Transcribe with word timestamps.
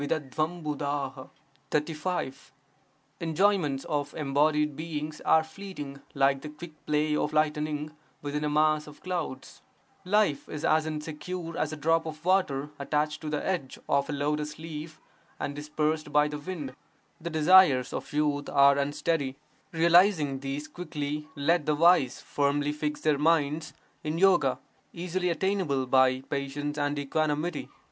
Enjoyments 3.19 3.85
of 3.85 4.15
embodied 4.15 4.75
beings 4.75 5.21
are 5.23 5.43
fleeting 5.43 6.01
like 6.15 6.41
the 6.41 6.49
quick 6.49 6.71
play 6.87 7.15
of 7.15 7.31
lightning 7.33 7.91
within 8.23 8.43
a 8.43 8.49
mass 8.49 8.87
of 8.87 8.99
clouds; 9.03 9.61
life 10.03 10.49
is 10.49 10.65
as 10.65 10.87
insecure 10.87 11.55
as 11.55 11.71
a 11.71 11.75
drop 11.77 12.07
of 12.07 12.25
water 12.25 12.71
attached 12.79 13.21
to 13.21 13.29
the 13.29 13.45
edge 13.45 13.77
of 13.87 14.09
a 14.09 14.11
lotus 14.11 14.57
leaf 14.57 14.99
and 15.39 15.53
dispersed 15.55 16.11
by 16.11 16.27
the 16.27 16.39
wind; 16.39 16.73
the 17.21 17.29
desires 17.29 17.93
of 17.93 18.11
youth 18.11 18.49
are 18.49 18.79
unsteady; 18.79 19.35
realizing 19.71 20.39
these 20.39 20.67
quickly, 20.67 21.27
let 21.35 21.67
the 21.67 21.75
wise 21.75 22.19
firmly 22.21 22.71
fix 22.71 23.01
their 23.01 23.19
minds 23.19 23.71
in 24.03 24.17
yoga, 24.17 24.57
easily 24.93 25.29
attainable 25.29 25.85
by 25.85 26.21
patience 26.21 26.75
and 26.79 26.97
equanimity. 26.97 27.69